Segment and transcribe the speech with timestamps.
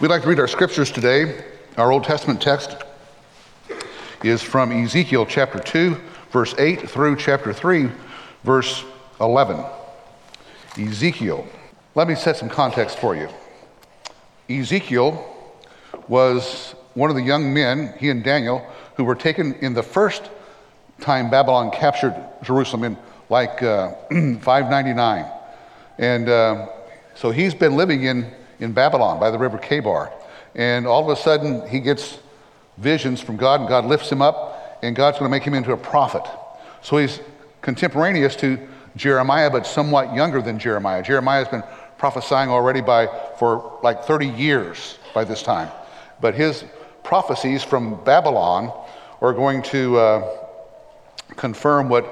[0.00, 1.42] We'd like to read our scriptures today.
[1.76, 2.76] Our Old Testament text
[4.22, 5.96] is from Ezekiel chapter 2,
[6.30, 7.90] verse 8 through chapter 3,
[8.44, 8.84] verse
[9.20, 9.64] 11.
[10.78, 11.44] Ezekiel.
[11.96, 13.28] Let me set some context for you.
[14.48, 15.36] Ezekiel
[16.06, 18.64] was one of the young men, he and Daniel,
[18.96, 20.30] who were taken in the first
[21.00, 22.98] time Babylon captured Jerusalem in
[23.30, 25.28] like uh, 599.
[25.98, 26.68] And uh,
[27.16, 30.12] so he's been living in, in Babylon by the river Chebar.
[30.54, 32.18] And all of a sudden, he gets
[32.78, 35.72] visions from God, and God lifts him up, and God's going to make him into
[35.72, 36.24] a prophet.
[36.82, 37.20] So he's
[37.60, 38.58] contemporaneous to
[38.96, 41.02] Jeremiah, but somewhat younger than Jeremiah.
[41.02, 41.62] Jeremiah has been
[41.98, 43.06] prophesying already by
[43.38, 45.70] for like 30 years by this time.
[46.20, 46.64] But his
[47.02, 48.72] prophecies from Babylon
[49.20, 50.38] are going to uh,
[51.36, 52.04] confirm what,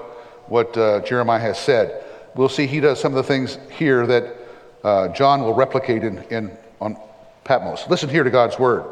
[0.49, 2.05] what uh, Jeremiah has said.
[2.35, 4.37] We'll see he does some of the things here that
[4.87, 6.97] uh, John will replicate in, in, on
[7.43, 7.89] Patmos.
[7.89, 8.85] Listen here to God's word.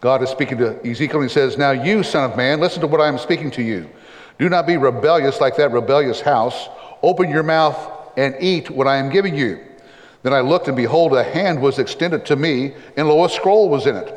[0.00, 2.86] God is speaking to Ezekiel and he says, Now you, son of man, listen to
[2.86, 3.90] what I am speaking to you.
[4.38, 6.70] Do not be rebellious like that rebellious house.
[7.02, 7.76] Open your mouth
[8.16, 9.62] and eat what I am giving you.
[10.22, 13.68] Then I looked, and behold, a hand was extended to me, and lo, a scroll
[13.68, 14.08] was in it.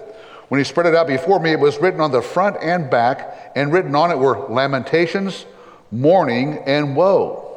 [0.48, 3.52] When he spread it out before me, it was written on the front and back,
[3.56, 5.46] and written on it were lamentations,
[5.92, 7.49] mourning, and woe.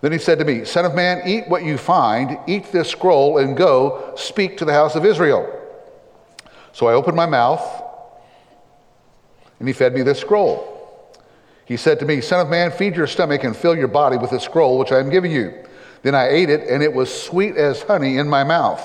[0.00, 3.38] Then he said to me, Son of man, eat what you find, eat this scroll,
[3.38, 5.52] and go speak to the house of Israel.
[6.72, 7.82] So I opened my mouth,
[9.58, 10.74] and he fed me this scroll.
[11.64, 14.30] He said to me, Son of man, feed your stomach and fill your body with
[14.30, 15.52] the scroll which I am giving you.
[16.02, 18.80] Then I ate it, and it was sweet as honey in my mouth.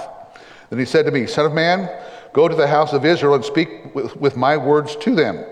[0.70, 1.90] Then he said to me, Son of man,
[2.34, 5.46] go to the house of Israel and speak with, with my words to them.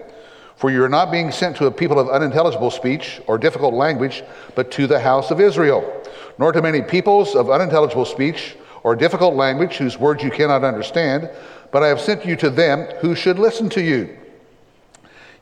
[0.59, 4.23] For you are not being sent to a people of unintelligible speech or difficult language,
[4.55, 6.03] but to the house of Israel,
[6.37, 11.29] nor to many peoples of unintelligible speech or difficult language whose words you cannot understand,
[11.71, 14.17] but I have sent you to them who should listen to you.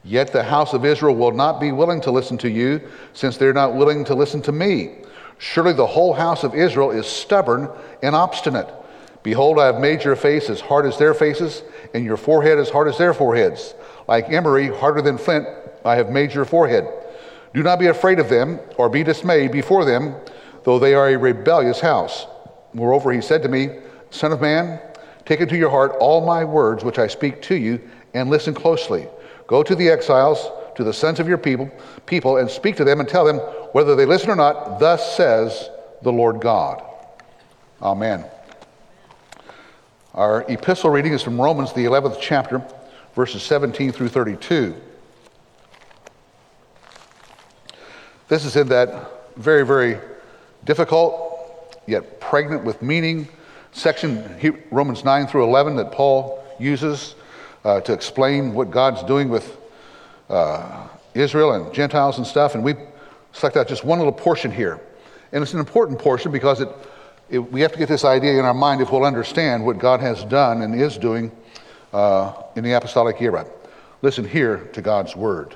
[0.03, 2.79] Yet the house of Israel will not be willing to listen to you,
[3.13, 4.97] since they're not willing to listen to me.
[5.39, 7.71] Surely the whole house of Israel is stubborn
[8.03, 8.71] and obstinate.
[9.23, 11.63] Behold, I have made your face as hard as their faces,
[11.95, 13.73] and your forehead as hard as their foreheads.
[14.07, 15.47] Like emery, harder than flint,
[15.83, 16.87] I have made your forehead.
[17.53, 20.15] Do not be afraid of them, or be dismayed before them,
[20.63, 22.27] though they are a rebellious house.
[22.73, 23.79] Moreover, he said to me,
[24.09, 24.79] Son of man,
[25.25, 27.81] take into your heart all my words which I speak to you,
[28.13, 29.07] and listen closely.
[29.47, 31.71] Go to the exiles, to the sons of your people,
[32.05, 33.37] people, and speak to them and tell them
[33.71, 34.79] whether they listen or not.
[34.79, 35.69] Thus says
[36.01, 36.83] the Lord God.
[37.81, 38.25] Amen.
[40.13, 42.63] Our epistle reading is from Romans, the 11th chapter,
[43.17, 44.75] verses 17 through 32.
[48.27, 49.97] This is in that very, very
[50.65, 53.27] difficult, yet pregnant with meaning
[53.71, 54.23] section,
[54.69, 57.15] Romans 9 through 11, that Paul uses
[57.65, 59.57] uh, to explain what God's doing with
[60.29, 62.53] uh, Israel and Gentiles and stuff.
[62.53, 62.75] And we
[63.31, 64.79] select out just one little portion here.
[65.31, 66.69] And it's an important portion because it
[67.29, 69.99] it, we have to get this idea in our mind if we'll understand what God
[69.99, 71.31] has done and is doing
[71.93, 73.45] uh, in the apostolic era.
[74.01, 75.55] Listen here to God's word.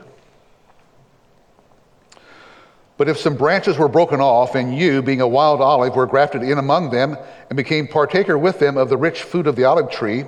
[2.97, 6.43] But if some branches were broken off, and you, being a wild olive, were grafted
[6.43, 7.17] in among them,
[7.49, 10.25] and became partaker with them of the rich fruit of the olive tree,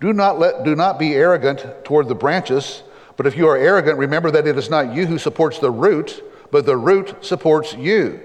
[0.00, 2.82] do not, let, do not be arrogant toward the branches,
[3.16, 6.22] but if you are arrogant, remember that it is not you who supports the root,
[6.50, 8.20] but the root supports you.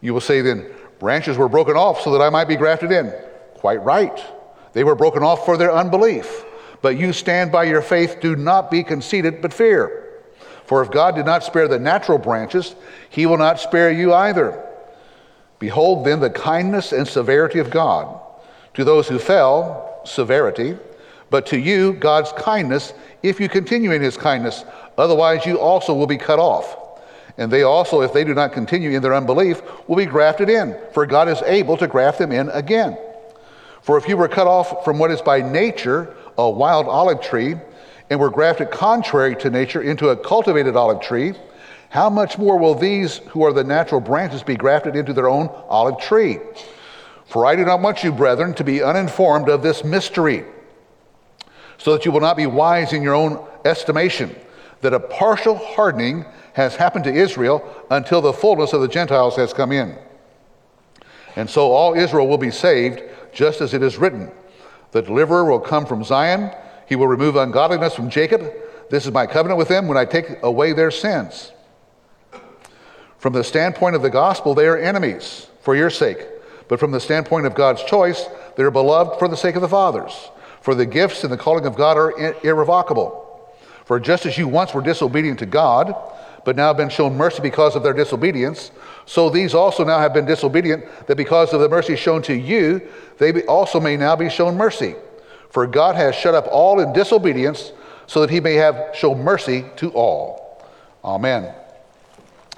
[0.00, 3.12] You will say then, Branches were broken off so that I might be grafted in.
[3.54, 4.24] Quite right.
[4.78, 6.44] They were broken off for their unbelief.
[6.82, 10.04] But you stand by your faith, do not be conceited, but fear.
[10.66, 12.76] For if God did not spare the natural branches,
[13.10, 14.64] he will not spare you either.
[15.58, 18.20] Behold then the kindness and severity of God.
[18.74, 20.76] To those who fell, severity,
[21.28, 22.92] but to you, God's kindness,
[23.24, 24.64] if you continue in his kindness.
[24.96, 27.00] Otherwise, you also will be cut off.
[27.36, 30.78] And they also, if they do not continue in their unbelief, will be grafted in,
[30.92, 32.96] for God is able to graft them in again.
[33.82, 37.56] For if you were cut off from what is by nature a wild olive tree,
[38.10, 41.34] and were grafted contrary to nature into a cultivated olive tree,
[41.90, 45.48] how much more will these who are the natural branches be grafted into their own
[45.68, 46.38] olive tree?
[47.26, 50.44] For I do not want you, brethren, to be uninformed of this mystery,
[51.76, 54.34] so that you will not be wise in your own estimation,
[54.80, 56.24] that a partial hardening
[56.54, 59.96] has happened to Israel until the fullness of the Gentiles has come in.
[61.36, 63.02] And so all Israel will be saved,
[63.32, 64.30] just as it is written
[64.92, 66.50] The deliverer will come from Zion,
[66.86, 68.50] he will remove ungodliness from Jacob.
[68.90, 71.52] This is my covenant with them when I take away their sins.
[73.18, 76.26] From the standpoint of the gospel, they are enemies for your sake.
[76.68, 78.26] But from the standpoint of God's choice,
[78.56, 80.30] they are beloved for the sake of the fathers.
[80.60, 82.12] For the gifts and the calling of God are
[82.44, 83.24] irrevocable.
[83.84, 85.94] For just as you once were disobedient to God,
[86.44, 88.70] but now have been shown mercy because of their disobedience,
[89.08, 92.86] so these also now have been disobedient, that because of the mercy shown to you,
[93.16, 94.96] they also may now be shown mercy.
[95.48, 97.72] For God has shut up all in disobedience,
[98.06, 100.62] so that he may have shown mercy to all.
[101.02, 101.54] Amen.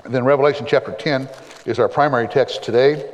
[0.05, 1.29] And then Revelation chapter 10
[1.67, 3.09] is our primary text today,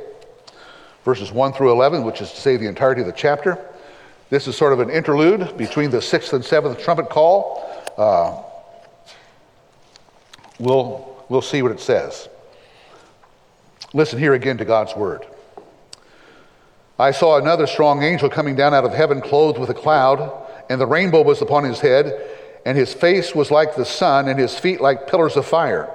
[1.05, 3.63] verses 1 through 11, which is to say the entirety of the chapter.
[4.31, 7.63] This is sort of an interlude between the sixth and seventh trumpet call.
[7.99, 8.41] Uh,
[10.57, 12.29] we'll, we'll see what it says.
[13.93, 15.25] Listen here again to God's word.
[16.99, 20.81] I saw another strong angel coming down out of heaven, clothed with a cloud, and
[20.81, 22.11] the rainbow was upon his head,
[22.65, 25.89] and his face was like the sun, and his feet like pillars of fire.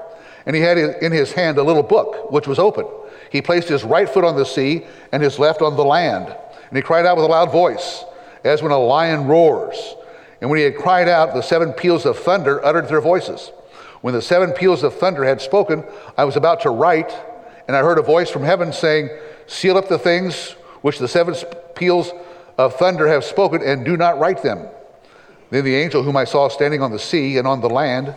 [0.47, 2.87] And he had in his hand a little book, which was open.
[3.31, 6.35] He placed his right foot on the sea, and his left on the land.
[6.69, 8.05] And he cried out with a loud voice,
[8.43, 9.97] as when a lion roars.
[10.41, 13.53] And when he had cried out, the seven peals of thunder uttered their voices.
[14.01, 15.85] When the seven peals of thunder had spoken,
[16.17, 17.13] I was about to write
[17.67, 19.11] and I heard a voice from heaven saying,
[19.47, 21.35] Seal up the things which the seven
[21.75, 22.11] peals
[22.59, 24.67] of thunder have spoken, and do not write them.
[25.51, 28.15] Then the angel whom I saw standing on the sea and on the land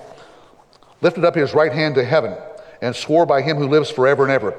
[1.01, 2.35] lifted up his right hand to heaven
[2.81, 4.57] and swore by him who lives forever and ever,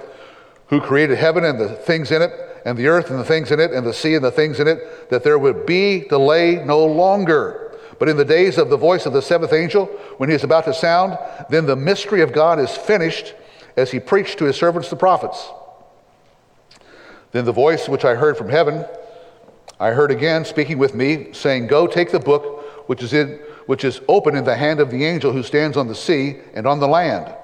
[0.69, 2.33] who created heaven and the things in it,
[2.65, 4.67] and the earth and the things in it, and the sea and the things in
[4.67, 7.79] it, that there would be delay no longer.
[7.99, 9.87] But in the days of the voice of the seventh angel,
[10.19, 11.17] when he is about to sound,
[11.49, 13.35] then the mystery of God is finished
[13.77, 15.51] as he preached to his servants the prophets.
[17.33, 18.85] Then the voice which I heard from heaven,
[19.79, 23.85] I heard again speaking with me, saying, Go take the book which is, in, which
[23.85, 26.81] is open in the hand of the angel who stands on the sea and on
[26.81, 27.35] the land.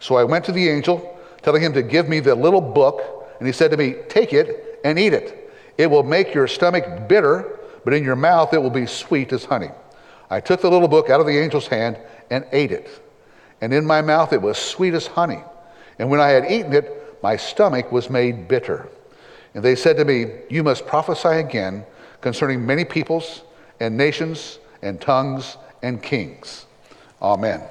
[0.00, 3.46] So I went to the angel, telling him to give me the little book, and
[3.46, 5.50] he said to me, Take it and eat it.
[5.78, 9.44] It will make your stomach bitter, but in your mouth it will be sweet as
[9.44, 9.70] honey.
[10.28, 11.98] I took the little book out of the angel's hand
[12.30, 12.88] and ate it.
[13.60, 15.42] And in my mouth it was sweet as honey.
[15.98, 18.88] And when I had eaten it, my stomach was made bitter.
[19.54, 21.84] And they said to me, You must prophesy again
[22.20, 23.42] concerning many peoples
[23.80, 26.66] and nations and tongues and kings.
[27.20, 27.62] Amen.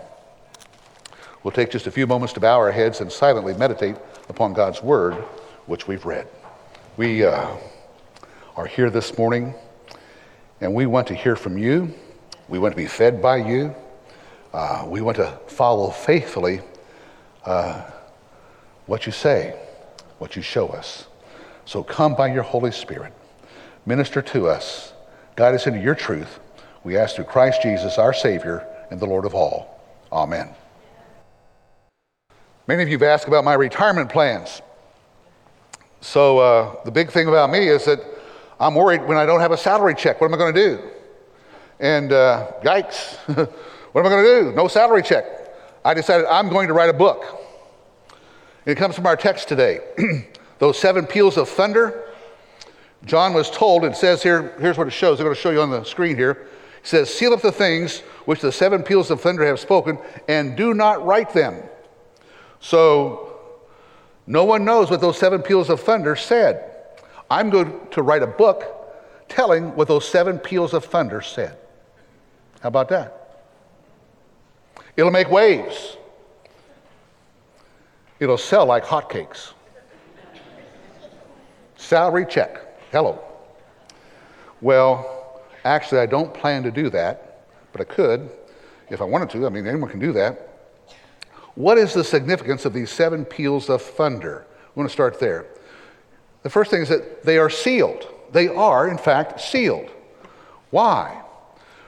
[1.44, 3.96] We'll take just a few moments to bow our heads and silently meditate
[4.30, 5.16] upon God's word,
[5.66, 6.28] which we've read.
[6.98, 7.56] We uh,
[8.56, 9.56] are here this morning,
[10.60, 11.94] and we want to hear from you.
[12.48, 13.74] We want to be fed by you.
[14.54, 16.62] Uh, we want to follow faithfully
[17.46, 17.90] uh,
[18.92, 19.58] what you say,
[20.18, 21.08] what you show us.
[21.64, 23.14] So come by your Holy Spirit,
[23.86, 24.92] minister to us,
[25.38, 26.42] guide us into your truth.
[26.84, 29.82] We ask through Christ Jesus, our Savior and the Lord of all.
[30.12, 30.50] Amen.
[32.68, 34.62] Many of you have asked about my retirement plans.
[36.02, 38.02] So uh, the big thing about me is that
[38.60, 40.20] I'm worried when I don't have a salary check.
[40.20, 40.90] What am I going to do?
[41.80, 43.16] And uh, yikes,
[43.94, 44.52] what am I going to do?
[44.54, 45.24] No salary check.
[45.86, 47.41] I decided I'm going to write a book.
[48.66, 49.80] It comes from our text today.
[50.60, 52.06] Those seven peals of thunder,
[53.06, 55.20] John was told, it says here, here's what it shows.
[55.20, 56.48] I'm going to show you on the screen here.
[56.82, 59.98] It says, Seal up the things which the seven peals of thunder have spoken,
[60.28, 61.64] and do not write them.
[62.60, 63.40] So,
[64.28, 66.76] no one knows what those seven peals of thunder said.
[67.30, 68.78] I'm going to write a book
[69.28, 71.58] telling what those seven peals of thunder said.
[72.62, 73.18] How about that?
[74.96, 75.98] It'll make waves
[78.22, 79.52] it'll sell like hotcakes.
[81.76, 82.80] Salary check.
[82.92, 83.20] Hello.
[84.62, 88.30] Well, actually, I don't plan to do that, but I could
[88.90, 89.46] if I wanted to.
[89.46, 90.48] I mean, anyone can do that.
[91.56, 94.46] What is the significance of these seven peals of thunder?
[94.48, 95.48] I want to start there.
[96.44, 98.08] The first thing is that they are sealed.
[98.32, 99.90] They are, in fact, sealed.
[100.70, 101.22] Why?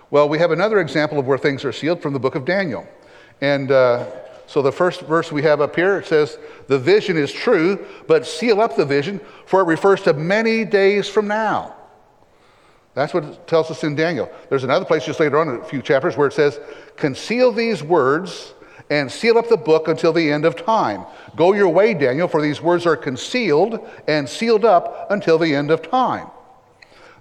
[0.10, 2.88] Well, we have another example of where things are sealed from the book of Daniel.
[3.42, 4.10] And uh,
[4.46, 8.26] so the first verse we have up here, it says, The vision is true, but
[8.26, 11.76] seal up the vision, for it refers to many days from now.
[12.94, 14.32] That's what it tells us in Daniel.
[14.50, 16.60] There's another place just later on in a few chapters where it says,
[16.96, 18.54] Conceal these words
[18.90, 21.06] and seal up the book until the end of time.
[21.36, 25.72] Go your way, Daniel, for these words are concealed and sealed up until the end
[25.72, 26.28] of time.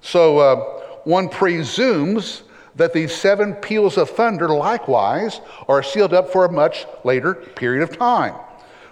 [0.03, 0.57] So uh,
[1.05, 2.43] one presumes
[2.77, 7.83] that these seven peals of thunder likewise are sealed up for a much later period
[7.83, 8.35] of time.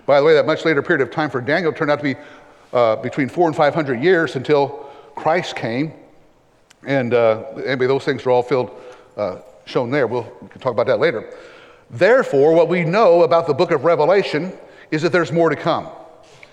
[0.06, 2.16] By the way, that much later period of time for Daniel turned out to be
[2.72, 5.92] uh, between four and 500 years until Christ came.
[6.86, 8.70] And uh, anyway, those things are all filled,
[9.16, 10.06] uh, shown there.
[10.06, 11.32] We'll we talk about that later.
[11.90, 14.52] Therefore, what we know about the book of Revelation
[14.90, 15.88] is that there's more to come.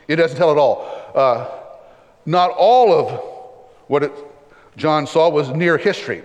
[0.07, 1.12] It doesn't tell it all.
[1.13, 1.50] Uh,
[2.25, 3.24] not all of
[3.88, 4.12] what it,
[4.75, 6.24] John saw was near history.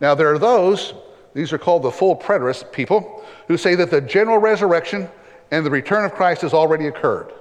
[0.00, 0.94] Now, there are those,
[1.34, 5.08] these are called the full preterist people, who say that the general resurrection
[5.50, 7.32] and the return of Christ has already occurred.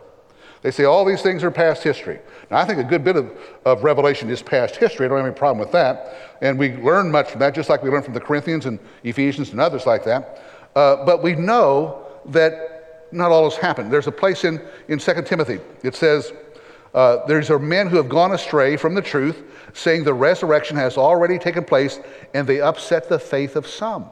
[0.62, 2.20] They say all these things are past history.
[2.50, 3.32] Now, I think a good bit of,
[3.66, 5.06] of Revelation is past history.
[5.06, 6.38] I don't have any problem with that.
[6.42, 9.52] And we learn much from that, just like we learn from the Corinthians and Ephesians
[9.52, 10.42] and others like that.
[10.76, 13.92] Uh, but we know that not all has happened.
[13.92, 15.60] There's a place in, in 2 Timothy.
[15.84, 16.34] It says,
[16.96, 20.98] uh, There's are men who have gone astray from the truth, saying the resurrection has
[20.98, 22.00] already taken place,
[22.34, 24.06] and they upset the faith of some.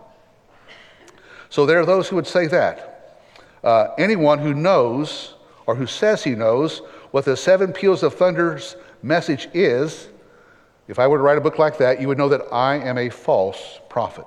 [1.50, 3.22] So there are those who would say that.
[3.64, 5.36] Uh, anyone who knows
[5.66, 10.10] or who says he knows what the seven peals of thunder's message is,
[10.88, 12.98] if I were to write a book like that, you would know that I am
[12.98, 14.26] a false prophet.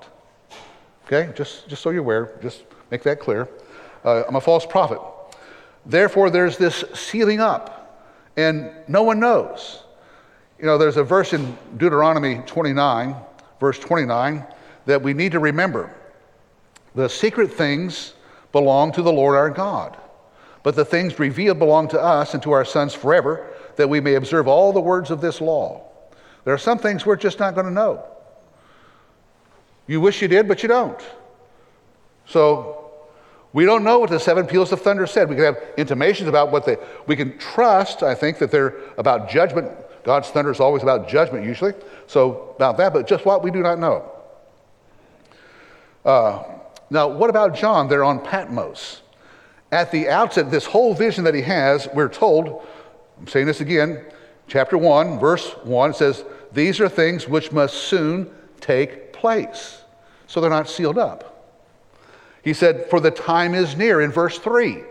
[1.04, 1.30] Okay?
[1.36, 3.48] Just, just so you're aware, just make that clear.
[4.04, 5.00] Uh, I'm a false prophet.
[5.84, 7.75] Therefore, there's this sealing up,
[8.36, 9.82] and no one knows.
[10.58, 13.16] You know, there's a verse in Deuteronomy 29,
[13.60, 14.44] verse 29,
[14.86, 15.94] that we need to remember.
[16.94, 18.14] The secret things
[18.52, 19.96] belong to the Lord our God,
[20.62, 24.14] but the things revealed belong to us and to our sons forever, that we may
[24.14, 25.84] observe all the words of this law.
[26.44, 28.04] There are some things we're just not going to know.
[29.86, 31.00] You wish you did, but you don't.
[32.26, 32.85] So
[33.56, 35.30] we don't know what the seven peals of thunder said.
[35.30, 39.30] We can have intimations about what they, we can trust, I think, that they're about
[39.30, 39.72] judgment.
[40.04, 41.72] God's thunder is always about judgment, usually.
[42.06, 44.12] So about that, but just what we do not know.
[46.04, 46.44] Uh,
[46.90, 49.00] now, what about John there on Patmos?
[49.72, 52.62] At the outset, this whole vision that he has, we're told,
[53.18, 54.04] I'm saying this again,
[54.48, 59.80] chapter 1, verse 1 says, These are things which must soon take place.
[60.26, 61.32] So they're not sealed up.
[62.46, 64.84] He said, For the time is near in verse 3.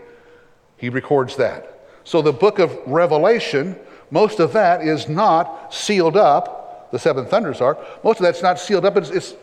[0.76, 1.88] He records that.
[2.04, 3.76] So the book of Revelation,
[4.10, 6.90] most of that is not sealed up.
[6.92, 7.78] The seven thunders are.
[8.04, 8.98] Most of that's not sealed up.
[8.98, 9.34] It's, it's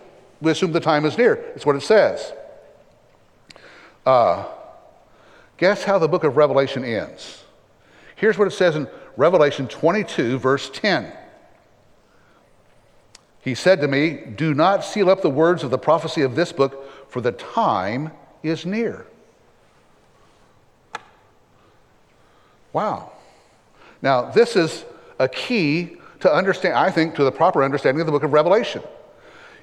[0.42, 1.34] we assume the time is near.
[1.56, 2.34] It's what it says.
[4.06, 4.46] Uh,
[5.58, 7.44] guess how the book of Revelation ends?
[8.16, 11.12] Here's what it says in Revelation 22, verse 10.
[13.44, 16.52] He said to me, Do not seal up the words of the prophecy of this
[16.52, 19.06] book, for the time is near.
[22.72, 23.12] Wow.
[24.02, 24.86] Now, this is
[25.20, 28.82] a key to understand, I think, to the proper understanding of the book of Revelation.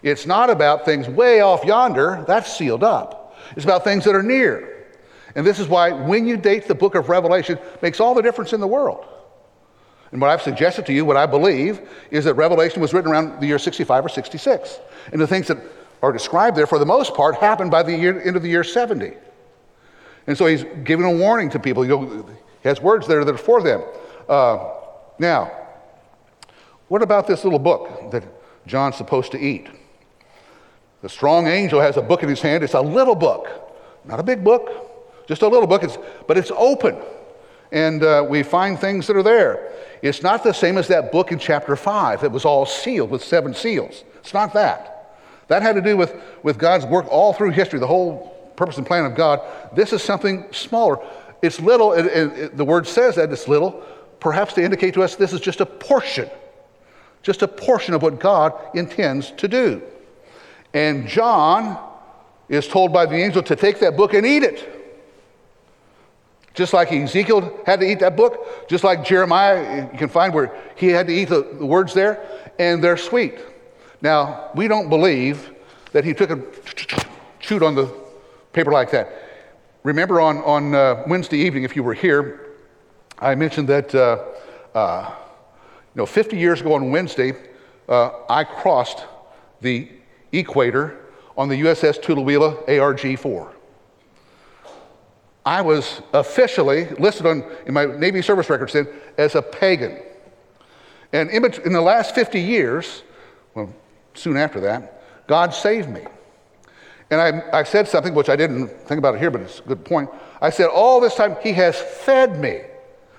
[0.02, 3.36] It's not about things way off yonder, that's sealed up.
[3.56, 4.86] It's about things that are near.
[5.34, 8.52] And this is why when you date the book of Revelation makes all the difference
[8.52, 9.06] in the world.
[10.12, 13.40] And what I've suggested to you, what I believe, is that Revelation was written around
[13.40, 14.80] the year 65 or 66.
[15.12, 15.58] And the things that
[16.02, 18.64] are described there, for the most part, happened by the year, end of the year
[18.64, 19.12] 70.
[20.26, 21.82] And so he's giving a warning to people.
[21.82, 23.82] he has words there that are for them.
[24.28, 24.70] Uh,
[25.18, 25.52] now,
[26.88, 28.24] what about this little book that
[28.66, 29.68] John's supposed to eat?
[31.02, 32.64] The strong angel has a book in his hand.
[32.64, 33.48] It's a little book,
[34.04, 36.96] not a big book, just a little book, it's, but it's open.
[37.72, 39.72] And uh, we find things that are there.
[40.02, 43.22] It's not the same as that book in chapter 5 that was all sealed with
[43.22, 44.04] seven seals.
[44.16, 45.18] It's not that.
[45.48, 48.86] That had to do with, with God's work all through history, the whole purpose and
[48.86, 49.40] plan of God.
[49.74, 50.98] This is something smaller.
[51.42, 53.84] It's little, and, the word says that it's little,
[54.20, 56.28] perhaps to indicate to us this is just a portion,
[57.22, 59.82] just a portion of what God intends to do.
[60.72, 61.78] And John
[62.48, 64.79] is told by the angel to take that book and eat it.
[66.54, 70.52] Just like Ezekiel had to eat that book, just like Jeremiah, you can find where
[70.76, 72.26] he had to eat the, the words there,
[72.58, 73.38] and they're sweet.
[74.02, 75.50] Now, we don't believe
[75.92, 76.42] that he took a
[77.38, 77.92] chewed on the
[78.52, 79.08] paper like that.
[79.82, 82.56] Remember on, on uh, Wednesday evening, if you were here,
[83.18, 84.24] I mentioned that uh,
[84.74, 85.14] uh,
[85.94, 87.32] you know, 50 years ago on Wednesday,
[87.88, 89.04] uh, I crossed
[89.60, 89.88] the
[90.32, 90.98] equator
[91.36, 93.54] on the USS Tutuila ARG 4.
[95.44, 99.98] I was officially listed on, in my Navy service records then as a pagan.
[101.12, 103.02] And in, in the last 50 years,
[103.54, 103.72] well,
[104.14, 106.02] soon after that, God saved me.
[107.10, 109.62] And I, I said something which I didn't think about it here, but it's a
[109.62, 110.10] good point.
[110.40, 112.60] I said, All this time, He has fed me.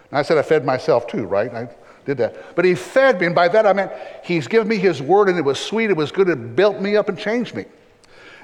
[0.10, 1.54] And I said, I fed myself too, right?
[1.54, 1.70] I
[2.06, 2.56] did that.
[2.56, 3.92] But He fed me, and by that I meant
[4.24, 6.96] He's given me His word, and it was sweet, it was good, it built me
[6.96, 7.66] up and changed me.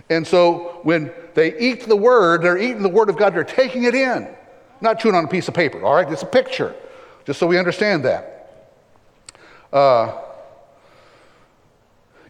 [0.10, 3.84] And so when they eat the word, they're eating the word of God, they're taking
[3.84, 4.28] it in,
[4.82, 6.12] not chewing on a piece of paper, all right?
[6.12, 6.76] It's a picture,
[7.26, 8.66] just so we understand that.
[9.72, 10.22] Uh,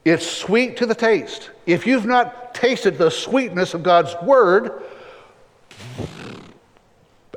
[0.03, 1.51] it's sweet to the taste.
[1.65, 4.83] If you've not tasted the sweetness of God's word,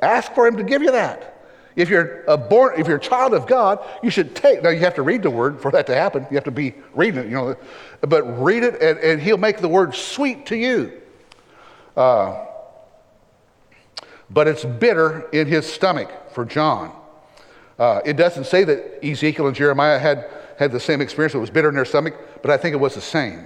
[0.01, 1.30] ask for Him to give you that.
[1.75, 4.61] If you're a born, if you're a child of God, you should take.
[4.61, 6.27] Now you have to read the word for that to happen.
[6.29, 7.55] You have to be reading it, you know.
[8.01, 11.01] But read it, and, and He'll make the word sweet to you.
[11.95, 12.45] Uh,
[14.29, 16.95] but it's bitter in his stomach for John.
[17.77, 21.49] Uh, it doesn't say that Ezekiel and Jeremiah had, had the same experience, it was
[21.49, 23.45] bitter in their stomach, but I think it was the same.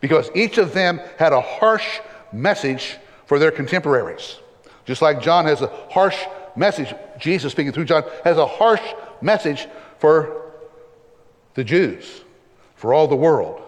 [0.00, 2.00] Because each of them had a harsh
[2.32, 4.38] message for their contemporaries.
[4.84, 6.18] Just like John has a harsh
[6.56, 8.82] message, Jesus speaking through John has a harsh
[9.20, 9.66] message
[9.98, 10.52] for
[11.54, 12.22] the Jews,
[12.76, 13.62] for all the world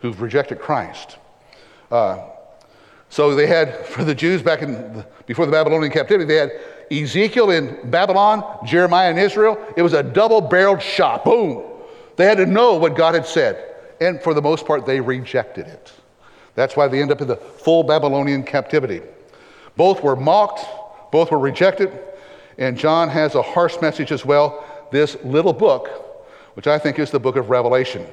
[0.00, 1.18] who've rejected Christ.
[1.90, 2.28] Uh,
[3.08, 6.52] so they had, for the Jews back in the, before the Babylonian captivity, they had
[6.90, 9.58] Ezekiel in Babylon, Jeremiah in Israel.
[9.76, 11.24] It was a double barreled shot.
[11.24, 11.64] Boom.
[12.16, 13.74] They had to know what God had said.
[14.00, 15.92] And for the most part, they rejected it.
[16.54, 19.02] That's why they end up in the full Babylonian captivity.
[19.76, 20.66] Both were mocked,
[21.12, 21.90] both were rejected,
[22.58, 24.64] and John has a harsh message as well.
[24.90, 25.88] This little book,
[26.54, 28.06] which I think is the book of Revelation.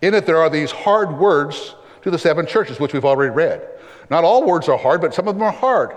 [0.00, 3.68] In it, there are these hard words to the seven churches, which we've already read.
[4.10, 5.96] Not all words are hard, but some of them are hard.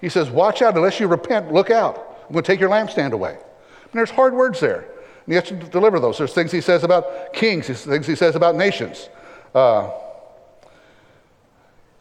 [0.00, 1.96] He says, Watch out, unless you repent, look out.
[2.26, 3.32] I'm going to take your lampstand away.
[3.32, 4.80] And there's hard words there.
[4.80, 6.18] And he has to deliver those.
[6.18, 9.08] There's things he says about kings, there's things he says about nations.
[9.54, 9.90] Uh,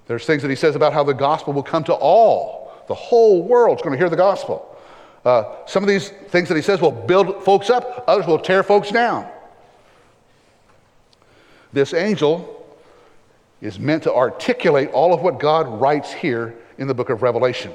[0.05, 2.58] there's things that he says about how the gospel will come to all.
[2.89, 4.75] The whole world's going to hear the gospel.
[5.23, 8.63] Uh, some of these things that he says will build folks up, others will tear
[8.63, 9.29] folks down.
[11.71, 12.65] This angel
[13.61, 17.71] is meant to articulate all of what God writes here in the book of Revelation.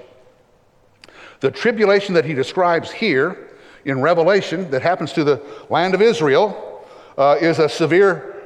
[1.39, 3.51] The tribulation that he describes here
[3.85, 5.41] in Revelation that happens to the
[5.71, 6.85] land of Israel
[7.17, 8.43] uh, is a severe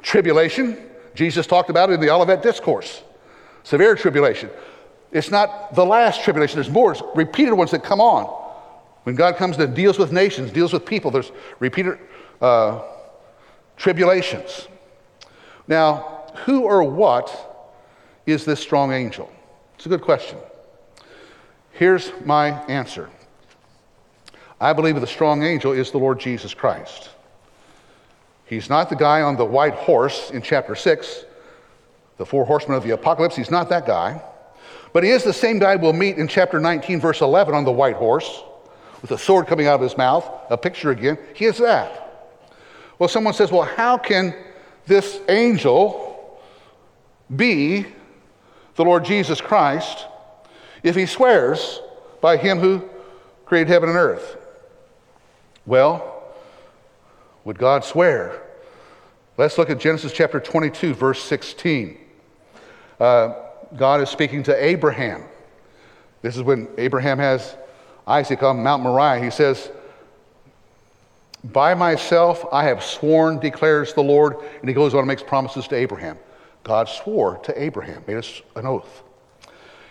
[0.00, 0.78] tribulation.
[1.16, 3.02] Jesus talked about it in the Olivet Discourse.
[3.64, 4.48] Severe tribulation.
[5.14, 8.24] It's not the last tribulation, there's more, repeated ones that come on.
[9.04, 11.30] When God comes and deals with nations, deals with people, there's
[11.60, 11.98] repeated
[12.40, 12.82] uh,
[13.76, 14.66] tribulations.
[15.68, 17.30] Now, who or what
[18.26, 19.30] is this strong angel?
[19.76, 20.36] It's a good question.
[21.70, 23.08] Here's my answer
[24.60, 27.10] I believe the strong angel is the Lord Jesus Christ.
[28.46, 31.24] He's not the guy on the white horse in chapter 6,
[32.16, 33.36] the four horsemen of the apocalypse.
[33.36, 34.20] He's not that guy.
[34.94, 37.72] But he is the same guy we'll meet in chapter 19, verse 11, on the
[37.72, 38.44] white horse,
[39.02, 41.18] with a sword coming out of his mouth, a picture again.
[41.34, 42.30] He is that.
[43.00, 44.36] Well, someone says, well, how can
[44.86, 46.40] this angel
[47.34, 47.86] be
[48.76, 50.06] the Lord Jesus Christ
[50.84, 51.80] if he swears
[52.20, 52.88] by him who
[53.46, 54.36] created heaven and earth?
[55.66, 56.22] Well,
[57.42, 58.42] would God swear?
[59.36, 61.98] Let's look at Genesis chapter 22, verse 16.
[63.00, 63.34] Uh,
[63.76, 65.24] God is speaking to Abraham.
[66.22, 67.56] This is when Abraham has
[68.06, 69.22] Isaac on Mount Moriah.
[69.22, 69.70] He says,
[71.44, 74.36] By myself I have sworn, declares the Lord.
[74.60, 76.18] And he goes on and makes promises to Abraham.
[76.62, 79.02] God swore to Abraham, made us an oath.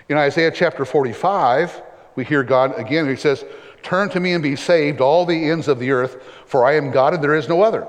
[0.10, 1.82] In Isaiah chapter 45,
[2.16, 3.46] we hear God again, he says,
[3.84, 6.90] Turn to me and be saved, all the ends of the earth, for I am
[6.90, 7.88] God and there is no other.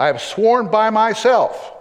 [0.00, 1.73] I have sworn by myself.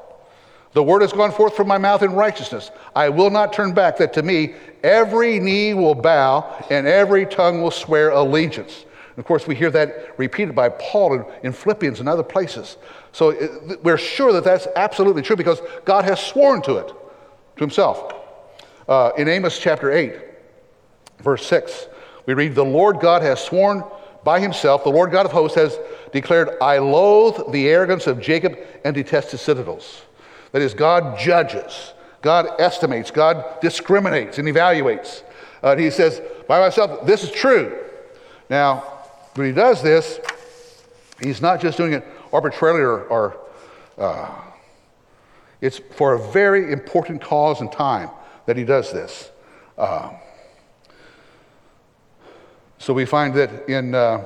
[0.74, 2.72] The word has gone forth from my mouth in righteousness.
[2.96, 7.62] I will not turn back, that to me every knee will bow and every tongue
[7.62, 8.86] will swear allegiance.
[9.16, 12.78] And of course, we hear that repeated by Paul in, in Philippians and other places.
[13.12, 17.60] So it, we're sure that that's absolutely true because God has sworn to it, to
[17.60, 18.14] himself.
[18.88, 20.16] Uh, in Amos chapter 8,
[21.20, 21.88] verse 6,
[22.26, 23.84] we read, The Lord God has sworn
[24.24, 25.78] by himself, the Lord God of hosts has
[26.12, 30.02] declared, I loathe the arrogance of Jacob and detest his citadels.
[30.54, 35.24] That is, God judges, God estimates, God discriminates and evaluates.
[35.64, 37.78] Uh, and he says, By myself, this is true.
[38.50, 38.78] Now,
[39.34, 40.20] when he does this,
[41.20, 43.38] he's not just doing it arbitrarily or, or
[43.98, 44.32] uh,
[45.60, 48.10] it's for a very important cause and time
[48.46, 49.32] that he does this.
[49.78, 50.12] Uh,
[52.78, 54.24] so we find that in uh,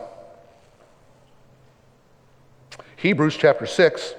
[2.97, 4.13] Hebrews chapter 6,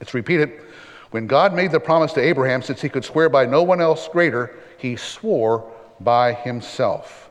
[0.00, 0.60] it's repeated
[1.12, 4.08] when God made the promise to Abraham, since he could swear by no one else
[4.08, 5.70] greater, he swore
[6.00, 7.30] by himself.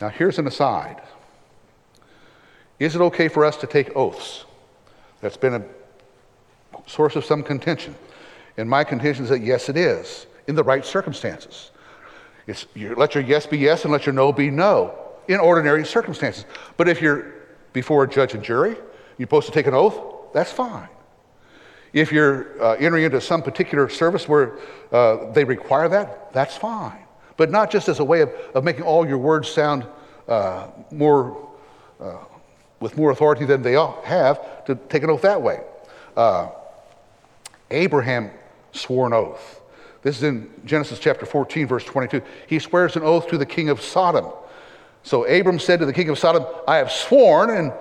[0.00, 1.00] Now, here's an aside.
[2.78, 4.44] Is it okay for us to take oaths?
[5.22, 5.64] That's been a
[6.86, 7.94] source of some contention.
[8.58, 11.70] And my contention is that yes, it is, in the right circumstances.
[12.46, 14.98] It's, you let your yes be yes and let your no be no
[15.28, 16.44] in ordinary circumstances.
[16.76, 17.32] But if you're
[17.72, 18.76] before a judge and jury,
[19.16, 20.88] you're supposed to take an oath, that's fine.
[21.92, 24.58] If you're uh, entering into some particular service where
[24.90, 27.02] uh, they require that, that's fine
[27.36, 29.86] but not just as a way of, of making all your words sound
[30.28, 31.50] uh, more,
[32.00, 32.18] uh,
[32.80, 35.60] with more authority than they have to take an oath that way.
[36.16, 36.50] Uh,
[37.70, 38.30] Abraham
[38.72, 39.60] swore an oath.
[40.02, 42.22] This is in Genesis chapter 14, verse 22.
[42.46, 44.26] He swears an oath to the king of Sodom.
[45.04, 47.72] So Abram said to the king of Sodom, I have sworn, and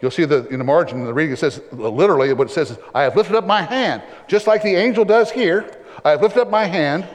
[0.00, 2.70] you'll see the, in the margin of the reading, it says literally what it says
[2.72, 5.76] is, I have lifted up my hand, just like the angel does here.
[6.04, 7.06] I have lifted up my hand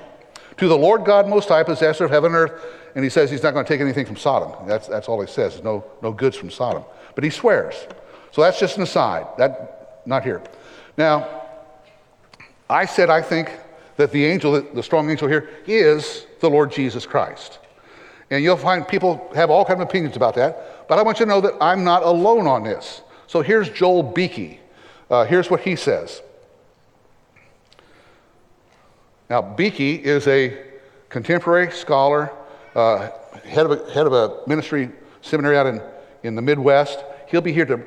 [0.57, 2.65] to the Lord God Most High, possessor of heaven and earth.
[2.95, 4.67] And he says he's not going to take anything from Sodom.
[4.67, 6.83] That's, that's all he says, no, no goods from Sodom.
[7.15, 7.75] But he swears.
[8.31, 9.25] So that's just an aside.
[9.37, 10.41] That, not here.
[10.97, 11.43] Now,
[12.69, 13.51] I said I think
[13.97, 17.59] that the angel, the strong angel here, is the Lord Jesus Christ.
[18.29, 21.25] And you'll find people have all kinds of opinions about that, but I want you
[21.25, 23.01] to know that I'm not alone on this.
[23.27, 24.59] So here's Joel Beeke.
[25.09, 26.21] Uh, here's what he says.
[29.29, 30.57] Now, Beeke is a
[31.09, 32.31] contemporary scholar,
[32.75, 33.09] uh,
[33.45, 34.89] head, of a, head of a ministry
[35.21, 35.81] seminary out in,
[36.23, 37.03] in the Midwest.
[37.27, 37.81] He'll be here to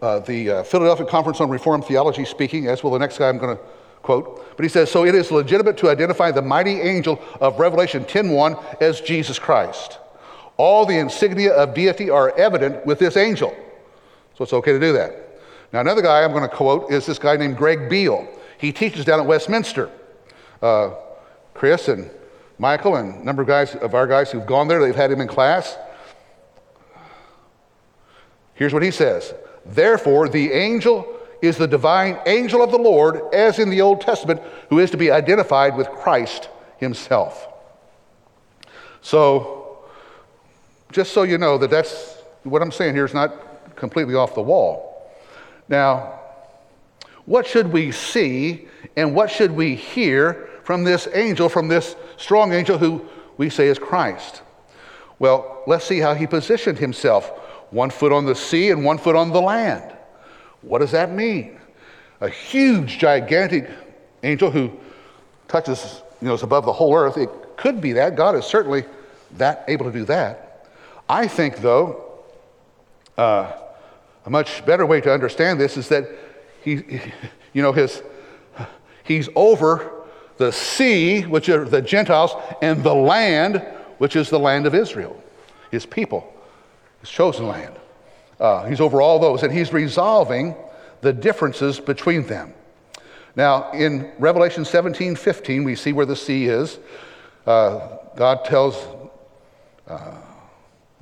[0.00, 3.38] uh, the uh, Philadelphia Conference on Reformed Theology speaking, as will the next guy I'm
[3.38, 3.62] going to
[4.02, 4.56] quote.
[4.56, 8.80] But he says, so it is legitimate to identify the mighty angel of Revelation 10.1
[8.80, 9.98] as Jesus Christ.
[10.56, 13.54] All the insignia of deity are evident with this angel.
[14.36, 15.40] So it's okay to do that.
[15.72, 18.28] Now, another guy I'm going to quote is this guy named Greg Beale.
[18.58, 19.90] He teaches down at Westminster.
[20.62, 20.94] Uh,
[21.54, 22.10] Chris and
[22.58, 25.20] Michael and a number of guys of our guys who've gone there, they've had him
[25.20, 25.76] in class.
[28.54, 33.58] Here's what he says Therefore, the angel is the divine angel of the Lord, as
[33.58, 34.40] in the Old Testament,
[34.70, 37.48] who is to be identified with Christ himself.
[39.02, 39.65] So,
[40.92, 44.42] just so you know that that's what I'm saying here is not completely off the
[44.42, 45.10] wall.
[45.68, 46.20] Now,
[47.24, 52.52] what should we see and what should we hear from this angel, from this strong
[52.52, 54.42] angel who we say is Christ?
[55.18, 57.28] Well, let's see how he positioned himself
[57.70, 59.96] one foot on the sea and one foot on the land.
[60.62, 61.58] What does that mean?
[62.20, 63.68] A huge, gigantic
[64.22, 64.72] angel who
[65.48, 67.16] touches, you know, is above the whole earth.
[67.16, 68.16] It could be that.
[68.16, 68.84] God is certainly
[69.32, 70.45] that able to do that.
[71.08, 72.04] I think, though,
[73.16, 73.52] uh,
[74.24, 76.08] a much better way to understand this is that
[76.62, 76.74] he,
[77.52, 78.02] you know, his,
[79.04, 79.92] he's over
[80.36, 83.64] the sea, which are the Gentiles, and the land,
[83.98, 85.22] which is the land of Israel,
[85.70, 86.32] his people,
[87.00, 87.74] his chosen land.
[88.38, 90.54] Uh, he's over all those, and he's resolving
[91.00, 92.52] the differences between them.
[93.34, 96.78] Now, in Revelation 17 15, we see where the sea is.
[97.46, 98.76] Uh, God tells
[99.86, 100.16] uh,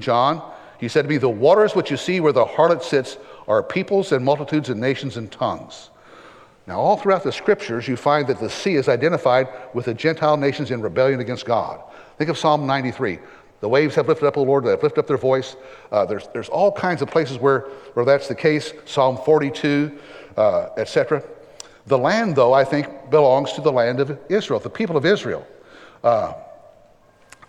[0.01, 0.43] John,
[0.79, 4.13] He said to me, The waters which you see where the harlot sits are peoples
[4.13, 5.91] and multitudes and nations and tongues.
[6.67, 10.37] Now, all throughout the scriptures, you find that the sea is identified with the Gentile
[10.37, 11.81] nations in rebellion against God.
[12.17, 13.19] Think of Psalm 93.
[13.61, 15.57] The waves have lifted up, O Lord, they have lifted up their voice.
[15.93, 17.61] Uh, there's, there's all kinds of places where,
[17.95, 18.73] where that's the case.
[18.87, 19.99] Psalm 42,
[20.37, 21.23] uh, etc.
[21.87, 25.47] The land, though, I think belongs to the land of Israel, the people of Israel.
[26.03, 26.35] Uh,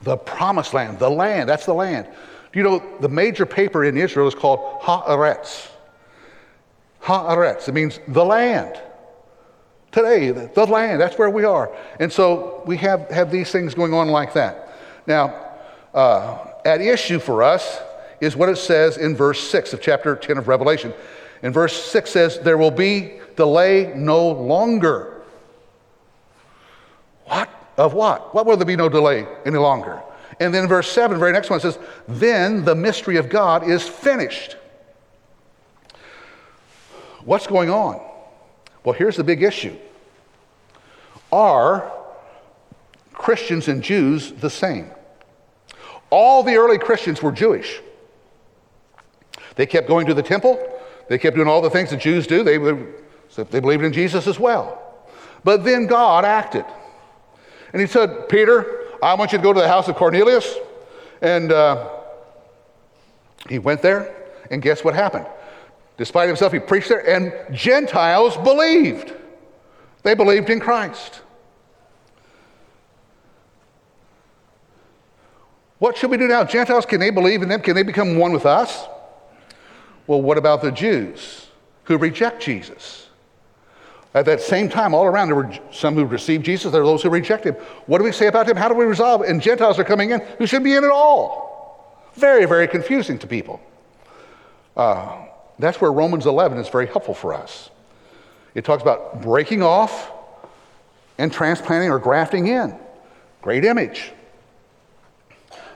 [0.02, 2.08] the promised land, the land, that's the land.
[2.56, 5.68] Do you know the major paper in Israel is called Haaretz?
[7.04, 8.80] Haaretz, it means the land.
[9.92, 11.76] Today, the, land, that's where we are.
[12.00, 14.70] And so we have, have these things going on like that.
[15.06, 15.36] Now,
[15.94, 17.82] uh, at issue for us
[18.22, 20.94] is what it says in verse 6 of chapter 10 of Revelation.
[21.44, 25.24] And verse 6 says, There will be delay no longer.
[27.26, 27.50] What?
[27.76, 28.34] Of what?
[28.34, 30.02] What will there be no delay any longer?
[30.40, 34.58] And then verse 7, very next one says, Then the mystery of God is finished.
[37.24, 38.02] What's going on?
[38.84, 39.76] Well, here's the big issue
[41.32, 41.92] Are
[43.14, 44.92] Christians and Jews the same?
[46.10, 47.82] All the early Christians were Jewish.
[49.56, 50.60] They kept going to the temple,
[51.08, 52.44] they kept doing all the things the Jews do.
[52.44, 52.58] They,
[53.44, 54.82] they believed in Jesus as well.
[55.44, 56.66] But then God acted.
[57.72, 60.56] And he said, Peter, I want you to go to the house of Cornelius.
[61.22, 61.92] And uh,
[63.48, 64.16] he went there,
[64.50, 65.28] and guess what happened?
[65.96, 69.14] Despite himself, he preached there, and Gentiles believed.
[70.02, 71.22] They believed in Christ.
[75.78, 76.44] What should we do now?
[76.44, 77.62] Gentiles, can they believe in them?
[77.62, 78.88] Can they become one with us?
[80.08, 81.48] Well, what about the Jews
[81.84, 83.05] who reject Jesus?
[84.16, 87.04] At that same time, all around, there were some who received Jesus, there are those
[87.04, 87.56] who reject him.
[87.86, 88.56] What do we say about him?
[88.56, 89.30] How do we resolve it?
[89.30, 92.10] And Gentiles are coming in who should be in at all.
[92.14, 93.60] Very, very confusing to people.
[94.78, 95.26] Uh,
[95.60, 97.70] that's where Romans 11 is very helpful for us.
[98.54, 100.14] It talks about breaking off
[101.18, 102.74] and transplanting or grafting in.
[103.42, 104.14] Great image.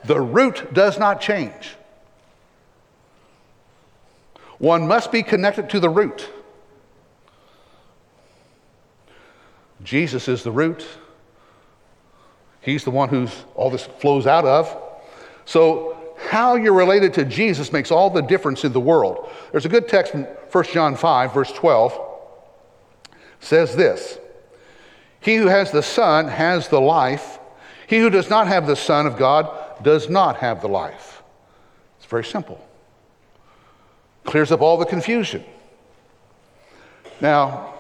[0.06, 1.76] The root does not change.
[4.60, 6.30] One must be connected to the root.
[9.84, 10.86] Jesus is the root.
[12.62, 14.76] He's the one who's all this flows out of.
[15.46, 15.96] So,
[16.28, 19.32] how you're related to Jesus makes all the difference in the world.
[19.52, 22.00] There's a good text from 1 John 5, verse 12,
[23.40, 24.20] says this
[25.22, 27.40] He who has the Son has the life.
[27.88, 29.50] He who does not have the Son of God
[29.82, 31.24] does not have the life.
[31.98, 32.64] It's very simple.
[34.26, 35.44] Clears up all the confusion.
[37.20, 37.74] Now,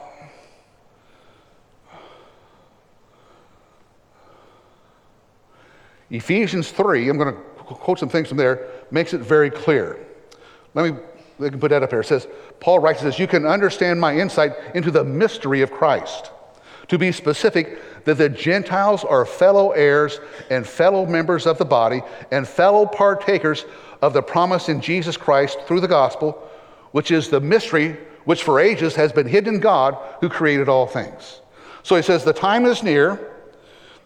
[6.09, 9.99] Ephesians 3, I'm going to quote some things from there, makes it very clear.
[10.73, 10.99] Let me,
[11.37, 12.01] let me put that up here.
[12.01, 12.27] It says,
[12.59, 16.31] Paul writes this, you can understand my insight into the mystery of Christ.
[16.87, 20.19] To be specific, that the Gentiles are fellow heirs
[20.49, 23.65] and fellow members of the body and fellow partakers
[24.01, 26.31] of the promise in Jesus Christ through the gospel,
[26.91, 30.87] which is the mystery which for ages has been hidden in God who created all
[30.87, 31.41] things.
[31.83, 33.33] So he says, the time is near,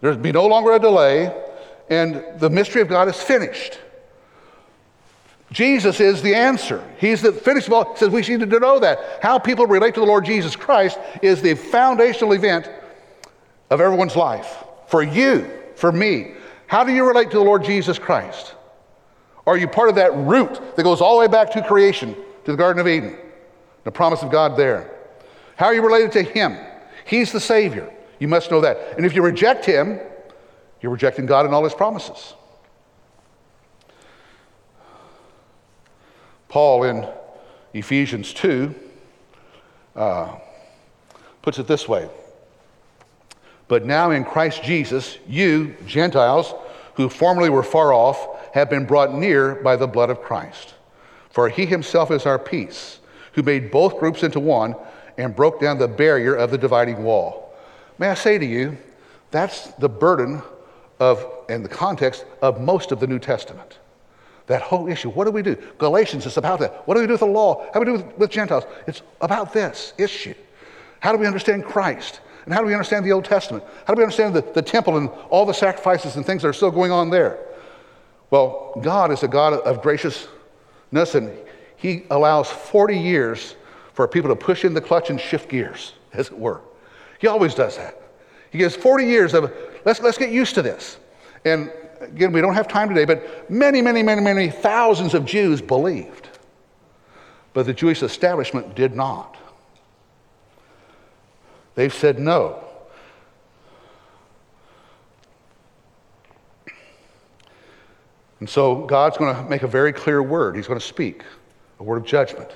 [0.00, 1.34] there'll be no longer a delay
[1.88, 3.78] and the mystery of God is finished.
[5.52, 6.84] Jesus is the answer.
[6.98, 7.92] He's the finished of all.
[7.92, 9.20] He says we need to know that.
[9.22, 12.68] How people relate to the Lord Jesus Christ is the foundational event
[13.70, 14.64] of everyone's life.
[14.88, 16.34] For you, for me,
[16.66, 18.54] how do you relate to the Lord Jesus Christ?
[19.46, 22.50] Are you part of that root that goes all the way back to creation, to
[22.50, 23.16] the Garden of Eden,
[23.84, 24.90] the promise of God there?
[25.56, 26.56] How are you related to Him?
[27.04, 27.92] He's the Savior.
[28.18, 28.96] You must know that.
[28.96, 30.00] And if you reject Him,
[30.84, 32.34] you're rejecting God and all his promises.
[36.50, 37.08] Paul in
[37.72, 38.74] Ephesians 2
[39.96, 40.36] uh,
[41.40, 42.10] puts it this way
[43.66, 46.52] But now in Christ Jesus, you, Gentiles,
[46.96, 50.74] who formerly were far off, have been brought near by the blood of Christ.
[51.30, 52.98] For he himself is our peace,
[53.32, 54.76] who made both groups into one
[55.16, 57.54] and broke down the barrier of the dividing wall.
[57.98, 58.76] May I say to you,
[59.30, 60.42] that's the burden
[61.00, 63.78] of, in the context of most of the New Testament.
[64.46, 65.10] That whole issue.
[65.10, 65.56] What do we do?
[65.78, 66.86] Galatians is about that.
[66.86, 67.66] What do we do with the law?
[67.72, 68.64] How do we do with, with Gentiles?
[68.86, 70.34] It's about this issue.
[71.00, 72.20] How do we understand Christ?
[72.44, 73.64] And how do we understand the Old Testament?
[73.86, 76.52] How do we understand the, the temple and all the sacrifices and things that are
[76.52, 77.38] still going on there?
[78.30, 81.32] Well, God is a God of graciousness, and
[81.76, 83.56] He allows 40 years
[83.94, 86.60] for people to push in the clutch and shift gears, as it were.
[87.18, 88.00] He always does that.
[88.50, 89.52] He gives 40 years of,
[89.84, 90.98] let's, let's get used to this.
[91.44, 91.70] And
[92.00, 96.28] again, we don't have time today, but many, many, many, many thousands of Jews believed.
[97.52, 99.36] But the Jewish establishment did not.
[101.74, 102.64] They've said no.
[108.40, 110.56] And so God's going to make a very clear word.
[110.56, 111.22] He's going to speak
[111.78, 112.50] a word of judgment.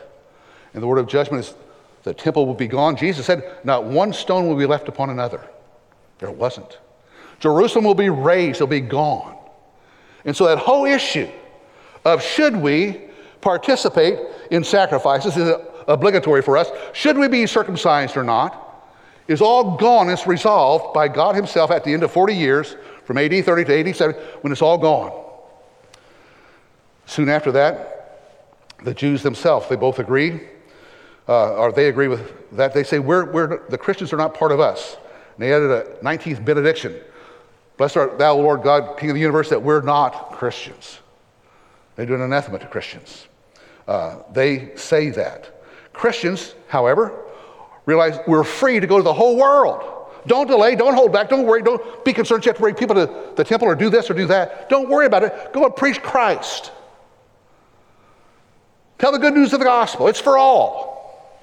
[0.75, 1.55] And the word of judgment is
[2.03, 2.97] the temple will be gone.
[2.97, 5.47] Jesus said, Not one stone will be left upon another.
[6.19, 6.79] There wasn't.
[7.41, 9.37] Jerusalem will be razed, it'll be gone.
[10.25, 11.29] And so that whole issue
[12.05, 13.01] of should we
[13.41, 14.19] participate
[14.51, 15.55] in sacrifices is
[15.87, 18.65] obligatory for us, should we be circumcised or not,
[19.29, 20.09] is all gone.
[20.09, 23.89] It's resolved by God Himself at the end of 40 years, from AD 30 to
[23.89, 25.13] AD 70, when it's all gone.
[27.07, 27.99] Soon after that,
[28.85, 30.41] the Jews themselves, they both agree,
[31.29, 32.75] uh, or they agree with that.
[32.75, 34.97] They say, we're, we're, the Christians are not part of us.
[35.37, 36.95] And they added a 19th benediction.
[37.79, 40.99] Blessed art thou, Lord God, King of the universe, that we're not Christians.
[41.97, 43.27] They do an anathema to Christians.
[43.87, 45.63] Uh, they say that.
[45.93, 47.25] Christians, however,
[47.87, 49.95] realize we're free to go to the whole world.
[50.27, 52.95] Don't delay, don't hold back, don't worry, don't be concerned you have to bring people
[52.97, 54.69] to the temple or do this or do that.
[54.69, 55.53] Don't worry about it.
[55.53, 56.73] Go and preach Christ.
[58.99, 60.09] Tell the good news of the gospel.
[60.09, 61.39] It's for all.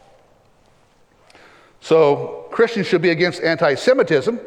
[1.79, 4.39] So Christians should be against anti Semitism.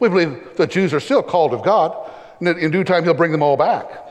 [0.00, 3.32] We believe the Jews are still called of God, and in due time, He'll bring
[3.32, 4.02] them all back.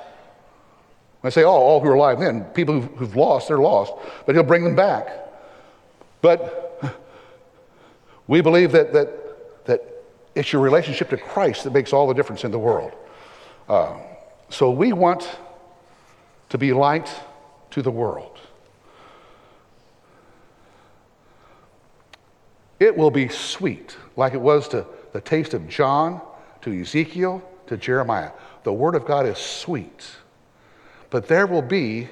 [1.24, 3.94] I say all, all who are alive then, people who've, who've lost, they're lost,
[4.26, 5.08] but He'll bring them back.
[6.22, 7.02] But
[8.28, 9.82] we believe that, that, that
[10.36, 12.94] it's your relationship to Christ that makes all the difference in the world.
[13.68, 13.98] Uh,
[14.50, 15.38] so we want
[16.50, 17.14] to be light
[17.72, 18.40] to the world.
[22.80, 26.20] It will be sweet, like it was to the taste of John,
[26.60, 28.32] to Ezekiel, to Jeremiah.
[28.64, 30.06] The Word of God is sweet.
[31.10, 32.10] But there will be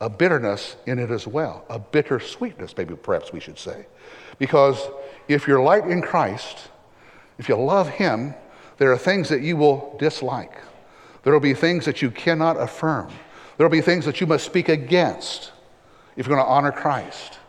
[0.00, 3.86] a bitterness in it as well, a bitter sweetness, maybe perhaps we should say.
[4.38, 4.80] Because
[5.26, 6.68] if you're light in Christ,
[7.36, 8.32] if you love Him,
[8.78, 10.56] there are things that you will dislike.
[11.24, 13.08] There will be things that you cannot affirm.
[13.56, 15.50] There will be things that you must speak against.
[16.14, 17.40] if you're going to honor Christ.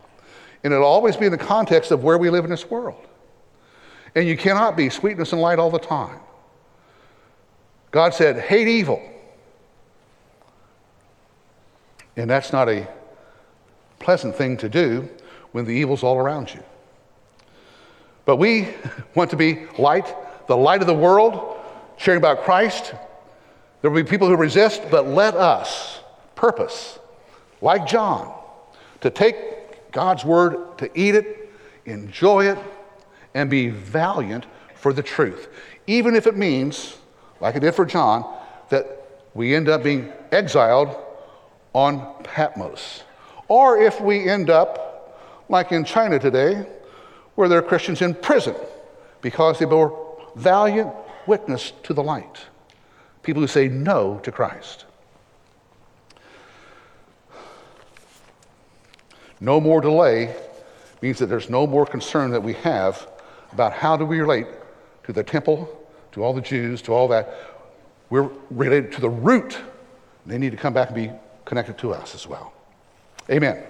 [0.63, 3.06] And it'll always be in the context of where we live in this world.
[4.17, 6.19] And you cannot be sweetness and light all the time.
[7.91, 8.99] God said, hate evil.
[12.15, 12.87] And that's not a
[13.99, 15.07] pleasant thing to do
[15.51, 16.63] when the evil's all around you.
[18.25, 18.69] But we
[19.13, 20.11] want to be light,
[20.47, 21.55] the light of the world,
[21.97, 22.95] sharing about Christ.
[23.83, 25.99] There will be people who resist, but let us
[26.33, 26.97] purpose,
[27.61, 28.33] like John,
[29.01, 31.51] to take God's word, to eat it,
[31.85, 32.57] enjoy it,
[33.37, 35.47] and be valiant for the truth.
[35.85, 36.97] Even if it means,
[37.39, 38.25] like it did for John,
[38.69, 40.97] that we end up being exiled
[41.71, 43.03] on Patmos.
[43.47, 46.65] Or if we end up, like in China today,
[47.35, 48.55] where there are Christians in prison
[49.21, 50.91] because they bore valiant
[51.27, 52.39] witness to the light.
[53.21, 54.85] People who say no to Christ.
[59.39, 60.35] No more delay
[61.03, 63.07] means that there's no more concern that we have
[63.57, 64.45] about how do we relate
[65.03, 65.67] to the temple,
[66.11, 67.33] to all the Jews, to all that.
[68.11, 69.57] We're related to the root.
[70.27, 71.11] They need to come back and be
[71.43, 72.53] connected to us as well.
[73.31, 73.63] Amen.